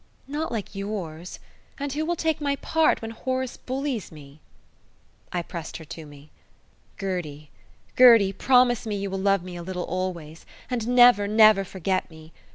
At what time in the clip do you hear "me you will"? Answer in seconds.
8.87-9.19